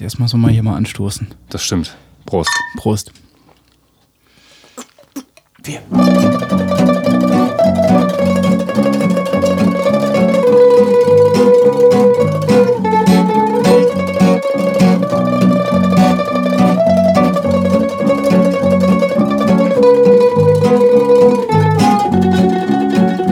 erstmal 0.00 0.28
so 0.28 0.36
mal 0.36 0.50
hier 0.50 0.62
mal 0.62 0.76
anstoßen. 0.76 1.28
Das 1.48 1.62
stimmt. 1.62 1.96
Prost. 2.26 2.50
Prost. 2.76 3.12
Wir. 5.62 5.80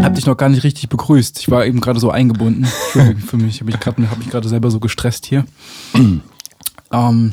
Hab 0.03 0.15
dich 0.15 0.27
noch 0.27 0.37
gar 0.37 0.49
nicht 0.49 0.65
richtig 0.65 0.89
begrüßt. 0.89 1.39
Ich 1.39 1.51
war 1.51 1.67
eben 1.67 1.81
gerade 1.81 2.01
so 2.01 2.11
eingebunden. 2.11 2.65
Entschuldigung 2.65 3.23
für 3.23 3.37
mich. 3.37 3.61
Ich 3.61 3.81
gerade 3.81 4.11
hab 4.11 4.19
mich 4.19 4.31
gerade 4.31 4.49
selber 4.49 4.71
so 4.71 4.81
gestresst 4.81 5.27
hier. 5.27 5.47
Ähm, 6.93 7.33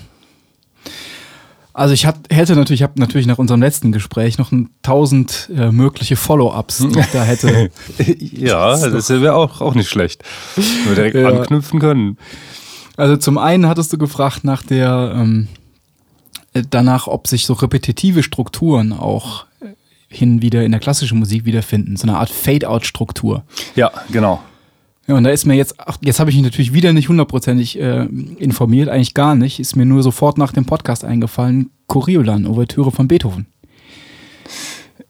also 1.76 1.94
ich 1.94 2.06
hab, 2.06 2.32
hätte 2.32 2.56
natürlich, 2.56 2.82
ich 2.82 2.84
habe 2.84 3.00
natürlich 3.00 3.26
nach 3.26 3.40
unserem 3.40 3.60
letzten 3.62 3.92
Gespräch 3.92 4.38
noch 4.38 4.52
ein 4.52 4.70
tausend 4.84 5.50
äh, 5.56 5.72
mögliche 5.72 6.16
Follow-ups, 6.16 6.78
die 6.80 7.00
ich 7.00 7.08
da 7.08 7.24
hätte. 7.24 7.72
ja, 8.20 8.78
das 8.90 9.10
wäre 9.10 9.34
auch, 9.36 9.60
auch 9.60 9.74
nicht 9.74 9.90
schlecht. 9.90 10.24
Wenn 10.56 10.90
wir 10.90 10.96
direkt 10.96 11.16
Ja. 11.16 11.30
anknüpfen 11.30 11.80
können. 11.80 12.18
Also 12.96 13.18
zum 13.18 13.40
einen 13.40 13.68
hattest 13.68 13.92
du 13.92 13.98
gefragt 13.98 14.44
nach 14.44 14.62
der 14.62 15.14
ähm, 15.16 15.48
äh, 16.54 16.62
danach, 16.70 17.08
ob 17.08 17.28
sich 17.28 17.48
so 17.48 17.54
repetitive 17.54 18.22
Strukturen 18.22 18.94
auch 18.94 19.46
äh, 19.60 19.70
hin 20.10 20.44
wieder 20.44 20.64
in 20.64 20.72
der 20.72 20.80
klassischen 20.80 21.18
Musik 21.18 21.46
wiederfinden, 21.46 21.98
so 21.98 22.04
eine 22.08 22.18
Art 22.20 22.30
Fade-out-Struktur. 22.30 23.44
Ja, 23.76 23.90
genau. 24.12 24.44
Ja, 25.08 25.16
und 25.16 25.24
da 25.26 25.32
ist 25.32 25.46
mir 25.46 25.56
jetzt, 25.56 25.76
ach, 25.80 25.98
jetzt 26.02 26.20
habe 26.20 26.30
ich 26.30 26.38
mich 26.38 26.46
natürlich 26.46 26.74
wieder 26.74 26.94
nicht 26.94 27.10
hundertprozentig 27.10 27.80
äh, 27.80 28.06
informiert, 28.38 28.88
eigentlich 28.88 29.14
gar 29.14 29.36
nicht, 29.36 29.60
ist 29.60 29.76
mir 29.76 29.86
nur 29.86 30.02
sofort 30.02 30.38
nach 30.38 30.54
dem 30.54 30.66
Podcast 30.66 31.04
eingefallen, 31.04 31.72
Coriolan, 31.88 32.48
Ouvertüre 32.48 32.92
von 32.92 33.08
Beethoven. 33.08 33.48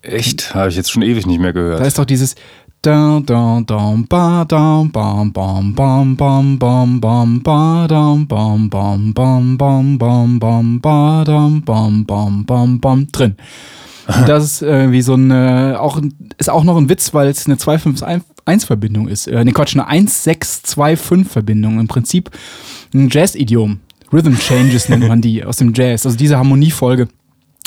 Echt? 0.01 0.53
Habe 0.55 0.69
ich 0.69 0.75
jetzt 0.75 0.91
schon 0.91 1.03
ewig 1.03 1.25
nicht 1.25 1.39
mehr 1.39 1.53
gehört. 1.53 1.79
Da 1.79 1.85
ist 1.85 1.99
doch 1.99 2.05
dieses 2.05 2.35
da 2.81 3.21
da 3.25 3.61
da 3.65 3.95
ba 4.09 4.43
da 4.43 4.85
bam 4.91 5.31
bam 5.31 5.73
bam 5.73 6.17
bam 6.17 6.59
bam 6.59 6.99
bam 6.99 7.41
ba 7.41 7.87
dam 7.87 8.27
bam 8.27 8.69
bam 8.69 9.13
bam 9.13 9.57
bam 9.57 9.97
bam 9.97 10.39
bam 10.39 10.81
ba 10.81 11.23
dam 11.23 11.61
bam 11.63 12.05
bam 12.05 12.45
bam 12.45 12.79
bam 12.81 13.07
drin. 13.13 13.37
Und 14.07 14.27
das 14.27 14.43
ist 14.43 14.61
äh, 14.63 14.91
wie 14.91 15.01
so 15.01 15.13
ein 15.15 15.31
äh, 15.31 15.75
auch 15.77 16.01
ist 16.37 16.49
auch 16.49 16.65
noch 16.65 16.75
ein 16.75 16.89
Witz, 16.89 17.13
weil 17.13 17.29
es 17.29 17.45
eine 17.45 17.57
251 17.57 18.32
Verbindung 18.65 19.07
ist. 19.07 19.27
Äh, 19.27 19.43
ne 19.43 19.51
Quatsch, 19.51 19.75
eine 19.75 19.87
1625 19.87 21.31
Verbindung. 21.31 21.79
Im 21.79 21.87
Prinzip 21.87 22.31
ein 22.93 23.09
Jazz-Idiom. 23.09 23.79
Rhythm 24.11 24.35
Changes 24.35 24.89
nennt 24.89 25.07
man 25.07 25.21
die 25.21 25.43
aus 25.43 25.57
dem 25.57 25.73
Jazz. 25.73 26.05
Also 26.05 26.17
diese 26.17 26.37
Harmoniefolge. 26.37 27.07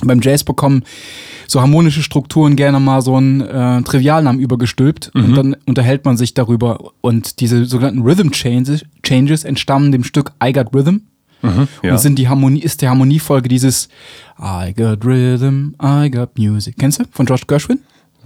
Beim 0.04 0.20
Jazz 0.20 0.44
bekommen 0.44 0.84
so 1.46 1.60
harmonische 1.60 2.02
Strukturen 2.02 2.54
gerne 2.54 2.80
mal 2.80 3.00
so 3.00 3.16
einen 3.16 3.40
äh, 3.40 3.82
Trivialnamen 3.82 4.40
übergestülpt 4.40 5.10
und 5.14 5.34
dann 5.34 5.56
unterhält 5.64 6.04
man 6.04 6.18
sich 6.18 6.34
darüber. 6.34 6.92
Und 7.00 7.40
diese 7.40 7.64
sogenannten 7.64 8.02
Rhythm 8.02 8.30
Changes, 8.30 8.84
Changes 9.02 9.44
entstammen 9.44 9.92
dem 9.92 10.04
Stück 10.04 10.32
I 10.44 10.52
Got 10.52 10.74
Rhythm 10.74 10.98
ja. 11.82 11.92
und 11.92 11.98
sind 11.98 12.18
die 12.18 12.28
Harmonie, 12.28 12.60
ist 12.60 12.82
die 12.82 12.88
Harmoniefolge 12.88 13.48
dieses 13.48 13.88
I 14.38 14.74
Got 14.74 15.04
Rhythm, 15.04 15.74
I 15.82 16.10
Got 16.10 16.38
Music. 16.38 16.76
Kennst 16.78 17.00
du? 17.00 17.04
Von 17.10 17.26
George 17.26 17.44
Gershwin? 17.46 17.80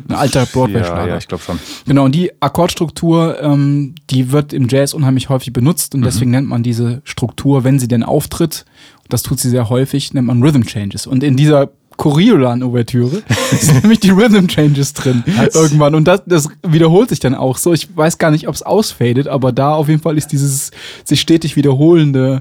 Ein 0.08 0.14
alter 0.14 0.40
ja, 0.40 0.48
Broadway-Schlager. 0.50 1.08
ja, 1.08 1.18
ich 1.18 1.28
glaube 1.28 1.42
schon. 1.44 1.58
Genau, 1.86 2.04
und 2.04 2.14
die 2.14 2.32
Akkordstruktur, 2.40 3.40
ähm, 3.42 3.94
die 4.10 4.32
wird 4.32 4.52
im 4.52 4.68
Jazz 4.68 4.94
unheimlich 4.94 5.28
häufig 5.28 5.52
benutzt 5.52 5.94
und 5.94 6.02
deswegen 6.02 6.30
nennt 6.30 6.48
man 6.48 6.62
diese 6.62 7.02
Struktur, 7.04 7.64
wenn 7.64 7.78
sie 7.78 7.88
denn 7.88 8.02
auftritt, 8.02 8.64
und 9.02 9.12
das 9.12 9.22
tut 9.22 9.40
sie 9.40 9.50
sehr 9.50 9.68
häufig, 9.68 10.14
nennt 10.14 10.26
man 10.26 10.42
Rhythm 10.42 10.62
Changes. 10.62 11.06
Und 11.06 11.22
in 11.22 11.36
dieser 11.36 11.70
Coriolan-Ouvertüre 12.00 13.22
sind 13.50 13.74
nämlich 13.82 14.00
die 14.00 14.08
Rhythm 14.08 14.46
Changes 14.46 14.94
drin 14.94 15.22
irgendwann. 15.52 15.94
Und 15.94 16.08
das, 16.08 16.22
das 16.24 16.48
wiederholt 16.66 17.10
sich 17.10 17.20
dann 17.20 17.34
auch 17.34 17.58
so. 17.58 17.74
Ich 17.74 17.94
weiß 17.94 18.16
gar 18.16 18.30
nicht, 18.30 18.48
ob 18.48 18.54
es 18.54 18.62
ausfadet, 18.62 19.28
aber 19.28 19.52
da 19.52 19.74
auf 19.74 19.88
jeden 19.88 20.00
Fall 20.00 20.16
ist 20.16 20.28
dieses 20.28 20.70
sich 21.04 21.20
stetig 21.20 21.56
wiederholende 21.56 22.40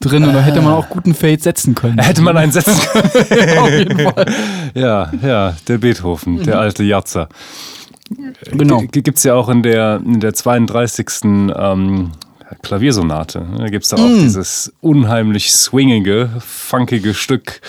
drin 0.00 0.24
und 0.24 0.32
da 0.32 0.40
hätte 0.40 0.60
man 0.60 0.72
auch 0.74 0.88
guten 0.88 1.14
Fade 1.14 1.40
setzen 1.40 1.74
können. 1.74 1.98
Hätte 1.98 2.22
man 2.22 2.36
einen 2.36 2.52
setzen 2.52 2.78
können. 2.92 3.58
auf 3.58 3.70
jeden 3.70 3.98
Fall. 3.98 4.26
ja, 4.74 5.12
ja, 5.22 5.56
der 5.66 5.78
Beethoven, 5.78 6.42
der 6.44 6.58
alte 6.58 6.84
Jatzer. 6.84 7.28
Genau. 8.52 8.80
G 8.80 9.02
Gibt 9.02 9.18
es 9.18 9.24
ja 9.24 9.34
auch 9.34 9.48
in 9.48 9.62
der, 9.62 10.00
in 10.04 10.20
der 10.20 10.34
32. 10.34 11.06
Ähm, 11.24 12.12
Klaviersonate. 12.62 13.46
Da 13.58 13.66
gibt 13.66 13.84
es 13.84 13.90
da 13.90 13.96
auch 13.96 14.06
dieses 14.08 14.72
unheimlich 14.80 15.52
swingige, 15.52 16.30
funkige 16.40 17.14
Stück, 17.14 17.60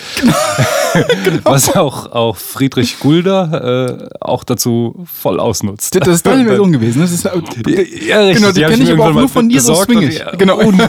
was 1.44 1.76
auch, 1.76 2.12
auch 2.12 2.36
Friedrich 2.36 2.98
Gulda 2.98 3.86
äh, 3.86 4.08
auch 4.20 4.44
dazu 4.44 5.04
voll 5.04 5.38
ausnutzt. 5.38 5.96
Das 6.00 6.08
ist 6.08 6.26
deine 6.26 6.44
Version 6.44 6.72
gewesen. 6.80 7.00
Das 7.00 7.12
ist, 7.12 7.24
Ja, 7.24 7.32
richtig. 7.32 8.04
Genau, 8.06 8.52
die 8.52 8.64
hab 8.64 8.70
kenn 8.72 8.82
ich 8.82 8.90
aber 8.92 9.06
auch 9.06 9.12
nur 9.12 9.28
von 9.28 9.48
dir, 9.48 9.60
so 9.60 9.74
swingig. 9.74 10.18
ja, 10.18 10.34
Genau. 10.36 10.58
Un 10.58 10.80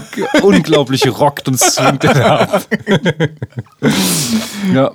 unglaublich 0.42 1.08
rockt 1.20 1.48
und 1.48 1.60
swingt 1.60 2.04
er 2.04 2.14
da 2.14 2.36
ab. 2.38 2.66
ja. 4.74 4.92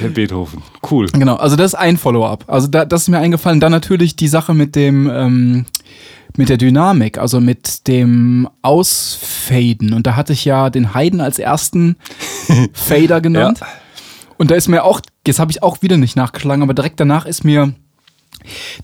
Der 0.00 0.08
Beethoven. 0.08 0.62
Cool. 0.88 1.06
Genau, 1.12 1.36
also 1.36 1.56
das 1.56 1.72
ist 1.72 1.78
ein 1.78 1.96
Follow-up. 1.96 2.44
Also 2.46 2.68
da, 2.68 2.84
das 2.84 3.02
ist 3.02 3.08
mir 3.08 3.18
eingefallen. 3.18 3.60
Dann 3.60 3.72
natürlich 3.72 3.89
die 3.98 4.28
Sache 4.28 4.54
mit 4.54 4.76
dem, 4.76 5.10
ähm, 5.10 5.66
mit 6.36 6.48
der 6.48 6.56
Dynamik, 6.56 7.18
also 7.18 7.40
mit 7.40 7.88
dem 7.88 8.48
Ausfaden. 8.62 9.92
Und 9.92 10.06
da 10.06 10.16
hatte 10.16 10.32
ich 10.32 10.44
ja 10.44 10.70
den 10.70 10.94
Haydn 10.94 11.20
als 11.20 11.38
ersten 11.38 11.96
Fader 12.72 13.20
genannt. 13.20 13.58
Ja. 13.60 13.66
Und 14.38 14.50
da 14.50 14.54
ist 14.54 14.68
mir 14.68 14.84
auch, 14.84 15.00
jetzt 15.26 15.38
habe 15.38 15.50
ich 15.50 15.62
auch 15.62 15.82
wieder 15.82 15.98
nicht 15.98 16.16
nachgeschlagen, 16.16 16.62
aber 16.62 16.72
direkt 16.72 16.98
danach 16.98 17.26
ist 17.26 17.44
mir 17.44 17.74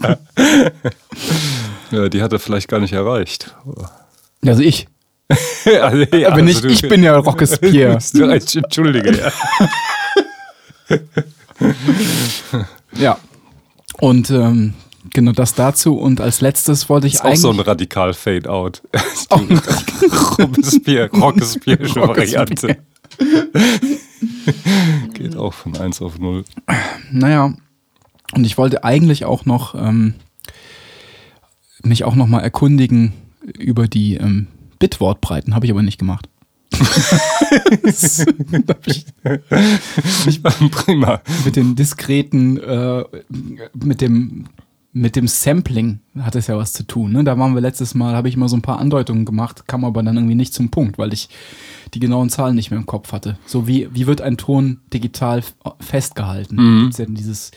Aber, 0.00 0.18
Ja, 1.90 2.08
die 2.08 2.22
hat 2.22 2.32
er 2.32 2.38
vielleicht 2.40 2.68
gar 2.68 2.80
nicht 2.80 2.92
erreicht. 2.92 3.54
also 4.44 4.62
ich. 4.62 4.88
also, 5.64 5.98
ja, 6.16 6.26
Aber 6.28 6.34
also 6.34 6.44
nicht, 6.44 6.64
du- 6.64 6.68
ich 6.68 6.82
bin 6.82 7.02
ja 7.02 7.16
Rockespierre. 7.16 7.98
Entschuldige, 8.54 9.16
ja. 9.16 9.32
ja. 12.96 13.18
Und 13.98 14.30
ähm, 14.30 14.74
genau 15.12 15.32
das 15.32 15.54
dazu. 15.54 15.96
Und 15.96 16.20
als 16.20 16.40
letztes 16.40 16.88
wollte 16.88 17.06
ich 17.06 17.14
ist 17.14 17.24
auch 17.24 17.36
so 17.36 17.50
ein 17.50 17.60
radikal 17.60 18.14
Fade-out. 18.14 18.82
Robespierre, 20.38 21.10
Rockespierre 21.10 21.94
Variante. 21.96 22.78
Geht 25.14 25.36
auch 25.36 25.54
von 25.54 25.76
1 25.76 26.02
auf 26.02 26.18
0. 26.18 26.44
Naja, 27.12 27.54
und 28.34 28.44
ich 28.44 28.58
wollte 28.58 28.84
eigentlich 28.84 29.24
auch 29.24 29.44
noch 29.44 29.74
ähm, 29.74 30.14
mich 31.82 32.04
auch 32.04 32.14
noch 32.14 32.26
mal 32.26 32.40
erkundigen 32.40 33.12
über 33.58 33.86
die 33.86 34.16
ähm, 34.16 34.48
Bitwortbreiten, 34.78 35.54
habe 35.54 35.66
ich 35.66 35.72
aber 35.72 35.82
nicht 35.82 35.98
gemacht. 35.98 36.28
ich, 38.86 39.06
ich, 40.26 40.42
Prima. 40.42 41.20
Mit 41.44 41.56
dem 41.56 41.76
diskreten, 41.76 42.58
äh, 42.58 43.04
mit 43.74 44.00
dem 44.00 44.46
mit 44.96 45.16
dem 45.16 45.26
Sampling 45.26 45.98
hat 46.20 46.36
es 46.36 46.46
ja 46.46 46.56
was 46.56 46.72
zu 46.72 46.84
tun. 46.84 47.10
Ne? 47.12 47.24
Da 47.24 47.36
waren 47.36 47.54
wir 47.54 47.60
letztes 47.60 47.96
Mal, 47.96 48.14
habe 48.14 48.28
ich 48.28 48.36
mal 48.36 48.48
so 48.48 48.56
ein 48.56 48.62
paar 48.62 48.78
Andeutungen 48.78 49.24
gemacht, 49.24 49.66
kam 49.66 49.84
aber 49.84 50.04
dann 50.04 50.16
irgendwie 50.16 50.36
nicht 50.36 50.54
zum 50.54 50.70
Punkt, 50.70 50.98
weil 50.98 51.12
ich 51.12 51.28
die 51.92 51.98
genauen 51.98 52.30
Zahlen 52.30 52.54
nicht 52.54 52.70
mehr 52.70 52.78
im 52.78 52.86
Kopf 52.86 53.10
hatte. 53.10 53.36
So 53.44 53.66
wie, 53.66 53.88
wie 53.92 54.06
wird 54.06 54.20
ein 54.20 54.36
Ton 54.36 54.78
digital 54.92 55.42
festgehalten? 55.80 56.56
Mhm. 56.56 56.90
ja 56.96 57.06
dieses 57.06 57.50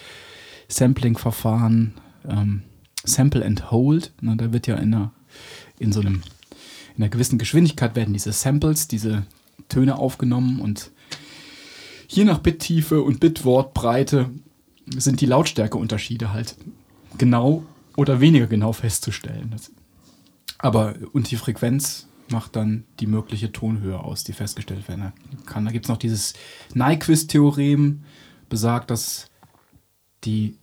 Sampling-Verfahren, 0.67 1.93
ähm, 2.27 2.63
Sample 3.03 3.45
and 3.45 3.69
Hold. 3.69 4.13
Ne? 4.19 4.35
Da 4.35 4.51
wird 4.51 4.65
ja 4.65 4.75
in, 4.77 4.95
einer, 4.95 5.11
in 5.77 5.91
so 5.91 5.99
einem, 5.99 6.23
in 6.95 7.03
einer 7.03 7.09
gewissen 7.09 7.37
Geschwindigkeit 7.37 7.95
werden 7.95 8.13
diese 8.13 8.31
Samples, 8.31 8.87
diese 8.87 9.27
Töne 9.69 9.99
aufgenommen 9.99 10.59
und 10.59 10.89
je 12.07 12.23
nach 12.23 12.39
Bittiefe 12.39 13.03
und 13.03 13.19
Bitwortbreite 13.19 14.31
sind 14.87 15.21
die 15.21 15.27
Lautstärkeunterschiede 15.27 16.33
halt 16.33 16.55
genau 17.17 17.63
oder 17.95 18.19
weniger 18.21 18.47
genau 18.47 18.73
festzustellen. 18.73 19.55
Aber 20.59 20.95
und 21.13 21.29
die 21.31 21.35
Frequenz 21.35 22.07
macht 22.29 22.55
dann 22.55 22.83
die 22.99 23.07
mögliche 23.07 23.51
Tonhöhe 23.51 23.99
aus, 23.99 24.23
die 24.23 24.33
festgestellt 24.33 24.87
werden 24.87 25.13
kann. 25.45 25.65
Da 25.65 25.71
gibt 25.71 25.85
es 25.85 25.89
noch 25.89 25.97
dieses 25.97 26.33
Nyquist-Theorem, 26.73 28.03
besagt, 28.49 28.91
dass 28.91 29.29
die 30.23 30.57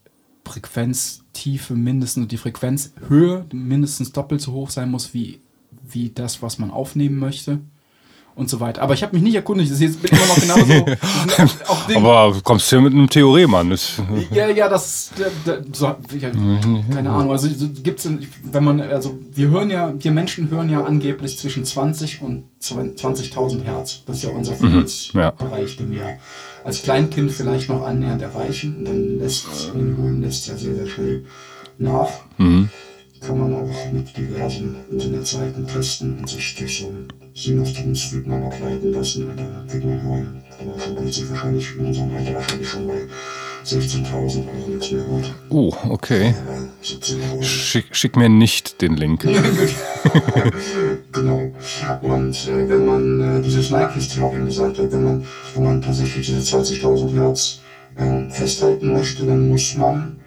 Frequenztiefe 0.44 1.74
mindestens, 1.74 2.28
die 2.28 2.36
Frequenzhöhe 2.36 3.46
mindestens 3.52 4.12
doppelt 4.12 4.40
so 4.40 4.52
hoch 4.52 4.70
sein 4.70 4.90
muss 4.90 5.14
wie, 5.14 5.40
wie 5.82 6.10
das, 6.10 6.42
was 6.42 6.58
man 6.58 6.70
aufnehmen 6.70 7.18
möchte 7.18 7.60
und 8.36 8.50
so 8.50 8.60
weiter. 8.60 8.82
Aber 8.82 8.94
ich 8.94 9.02
habe 9.02 9.14
mich 9.14 9.22
nicht 9.22 9.34
erkundigt, 9.34 9.70
das 9.70 9.80
ist 9.80 10.02
jetzt 10.02 10.10
immer 10.10 10.26
noch 10.26 10.40
genauso. 10.40 10.86
Aber 11.96 12.32
du 12.34 12.40
kommst 12.42 12.68
hier 12.68 12.80
mit 12.80 12.92
einem 12.92 13.08
Theorem 13.08 13.54
an. 13.54 13.70
Das 13.70 14.02
ja, 14.32 14.48
ja, 14.48 14.68
das, 14.68 15.10
da, 15.44 15.58
so, 15.72 15.86
ja, 16.18 16.30
keine 16.92 17.10
Ahnung. 17.10 17.30
Also 17.30 17.48
gibt's, 17.82 18.08
wenn 18.42 18.64
man, 18.64 18.80
also 18.80 19.18
wir 19.32 19.48
hören 19.48 19.70
ja, 19.70 19.92
wir 19.96 20.10
Menschen 20.10 20.50
hören 20.50 20.68
ja 20.68 20.84
angeblich 20.84 21.38
zwischen 21.38 21.64
20 21.64 22.22
und 22.22 22.44
20.000 22.60 23.62
Hertz. 23.62 24.02
Das 24.06 24.16
ist 24.16 24.24
ja 24.24 24.30
unser 24.30 24.54
Frequenzbereich, 24.54 25.12
mhm, 25.12 25.20
ja. 25.20 25.66
den 25.78 25.90
wir 25.92 26.18
als 26.64 26.82
Kleinkind 26.82 27.30
vielleicht 27.30 27.68
noch 27.68 27.82
annähernd 27.86 28.22
erreichen. 28.22 28.78
Und 28.78 28.84
dann 28.86 29.18
lässt 29.18 29.46
in 29.74 29.96
Höhen 29.96 30.22
lässt 30.22 30.48
ja 30.48 30.56
sehr, 30.56 30.74
sehr 30.74 30.86
schnell 30.86 31.24
nach. 31.78 32.08
Mhm 32.38 32.68
kann 33.26 33.38
man 33.38 33.54
auch 33.54 33.92
mit 33.92 34.16
diversen 34.16 34.76
Internetseiten 34.90 35.66
testen 35.66 36.18
und 36.18 36.28
sich 36.28 36.54
durch 36.56 36.80
so 36.80 36.86
ein 36.86 37.08
Sinus-Stream 37.34 38.28
mal 38.28 38.42
ableiten 38.42 38.92
lassen. 38.92 39.30
Und 39.30 39.38
da 39.38 39.72
wird 39.72 39.84
man 39.84 40.02
hören. 40.02 40.42
Aber 40.60 40.78
verliert 40.78 41.14
sich 41.14 41.28
wahrscheinlich 41.30 41.76
in 41.76 41.86
unserem 41.86 42.14
Alter 42.14 42.34
wahrscheinlich 42.34 42.68
schon 42.68 42.86
bei 42.86 43.00
16.000 43.64 44.14
Euro 44.14 44.68
nichts 44.68 44.90
mehr 44.90 45.06
hört. 45.06 45.34
Oh, 45.48 45.72
okay. 45.88 46.34
Schick, 47.40 47.86
schick, 47.92 48.16
mir 48.16 48.28
nicht 48.28 48.82
den 48.82 48.96
Link. 48.96 49.22
genau. 51.12 51.50
Und 52.02 52.48
äh, 52.48 52.68
wenn 52.68 52.86
man 52.86 53.20
äh, 53.38 53.42
dieses 53.42 53.70
Nyquist-Theorem 53.70 54.44
gesagt 54.44 54.78
hat, 54.78 54.92
wenn 54.92 55.04
man, 55.04 55.26
wenn 55.54 55.64
man 55.64 55.82
tatsächlich 55.82 56.26
diese 56.26 56.56
20.000 56.56 57.14
Hertz 57.14 57.60
äh, 57.96 58.28
festhalten 58.28 58.92
möchte, 58.92 59.24
dann 59.24 59.48
muss 59.48 59.74
man 59.76 60.20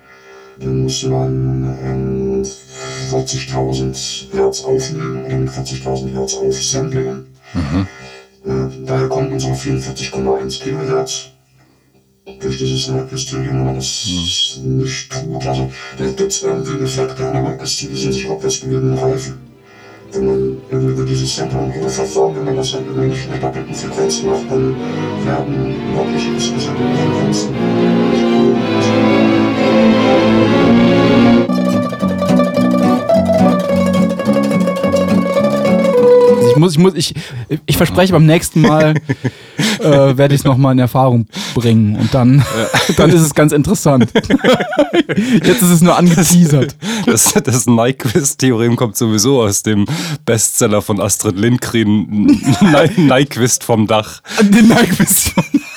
dann 0.60 0.84
muss 0.84 1.04
man 1.04 1.78
ähm, 1.84 2.46
40.000 3.08 4.34
Hertz 4.34 4.64
aufnehmen 4.64 5.26
oder 5.26 5.36
mit 5.36 5.50
40.000 5.50 6.14
Hertz 6.14 6.36
aufsamplen. 6.36 7.28
Mhm. 7.54 7.88
Äh, 8.46 8.86
daher 8.86 9.08
kommt 9.08 9.32
unsere 9.32 9.54
44,1 9.54 10.62
Kilohertz. 10.62 11.30
Durch 12.42 12.58
dieses 12.58 12.90
Merkbestimmen, 12.90 13.48
wenn 13.48 13.64
man 13.64 13.76
das 13.76 14.60
mhm. 14.62 14.80
nicht 14.80 15.12
tut. 15.12 15.48
Also, 15.48 15.72
da 15.98 16.06
gibt 16.06 16.32
es 16.32 16.44
irgendwie 16.44 16.86
der 16.86 17.42
Merkbestimmen, 17.42 17.96
die 17.96 18.02
sind 18.02 18.12
sich 18.12 18.30
rückwärts 18.30 18.60
bewegenden 18.60 18.98
Reifen. 18.98 19.36
Wenn 20.12 20.26
man 20.26 20.58
über 20.72 21.04
dieses 21.04 21.36
Sample 21.36 21.60
und 21.60 21.72
Ruderverfahren, 21.72 22.36
wenn 22.36 22.46
man 22.46 22.56
das 22.56 22.72
dann 22.72 22.86
immer 22.88 23.04
nicht 23.04 23.26
in 23.26 23.32
der 23.32 23.40
doppelten 23.40 23.74
Frequenz 23.74 24.24
macht, 24.24 24.50
dann 24.50 24.76
werden 25.26 25.76
wirklich 25.96 26.28
insgesamt 26.28 26.80
die 26.80 26.98
Frequenzen 26.98 27.54
muss, 36.78 36.94
ich 36.96 37.14
muss, 37.14 37.20
ich, 37.50 37.62
ich 37.66 37.78
verspreche 37.78 38.14
beim 38.14 38.26
nächsten 38.26 38.62
Mal 38.62 38.96
äh, 39.80 40.18
werde 40.18 40.34
ich 40.34 40.42
es 40.42 40.46
nochmal 40.46 40.74
in 40.74 40.80
Erfahrung 40.80 41.28
bringen 41.56 41.96
und 41.96 42.14
dann, 42.14 42.40
ja. 42.40 42.94
dann 42.98 43.10
ist 43.10 43.22
es 43.22 43.34
ganz 43.34 43.52
interessant. 43.52 44.10
Jetzt 45.44 45.62
ist 45.62 45.70
es 45.70 45.82
nur 45.82 45.98
angeteasert. 45.98 46.76
Das, 47.06 47.34
das 47.34 47.66
Nyquist-Theorem 47.68 48.76
kommt 48.76 48.98
sowieso 48.98 49.42
aus 49.42 49.64
dem 49.64 49.86
Bestseller 50.26 50.82
von 50.82 51.00
Astrid 51.00 51.38
Lindgren, 51.38 52.26
Nyquist 52.98 53.64
vom 53.64 53.88
Dach. 53.88 54.22
Den 54.42 54.68
Nyquist 54.68 55.30
vom 55.30 55.44
Dach. 55.54 55.77